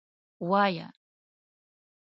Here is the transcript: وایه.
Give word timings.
وایه. 0.49 0.87